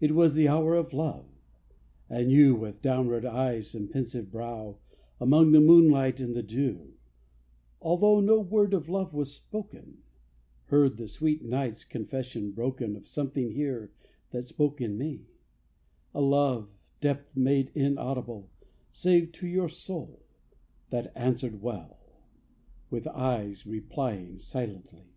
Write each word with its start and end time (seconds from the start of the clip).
It 0.00 0.12
was 0.12 0.34
the 0.34 0.48
hour 0.48 0.74
of 0.76 0.94
love. 0.94 1.26
And 2.08 2.32
you, 2.32 2.54
With 2.56 2.80
downward 2.80 3.26
eyes 3.26 3.74
and 3.74 3.90
pensive 3.90 4.30
brow, 4.30 4.78
Among 5.20 5.52
the 5.52 5.60
moonlight 5.60 6.20
and 6.20 6.34
the 6.34 6.42
dew, 6.42 6.94
Although 7.82 8.20
no 8.20 8.40
word 8.40 8.72
of 8.72 8.88
love 8.88 9.12
was 9.12 9.30
spoken, 9.34 9.98
Heard 10.68 10.96
the 10.96 11.06
sweet 11.06 11.44
night's 11.44 11.84
confession 11.84 12.52
broken 12.52 12.96
Of 12.96 13.06
something 13.06 13.50
here 13.50 13.92
that 14.30 14.46
spoke 14.46 14.80
in 14.80 14.96
me; 14.96 15.26
A 16.14 16.22
love, 16.22 16.70
depth 17.02 17.36
made 17.36 17.70
inaudible, 17.74 18.48
Save 18.90 19.32
to 19.32 19.46
your 19.46 19.68
soul, 19.68 20.22
that 20.88 21.12
answered 21.14 21.60
well, 21.60 21.98
With 22.88 23.06
eyes 23.06 23.66
replying 23.66 24.38
silently. 24.38 25.12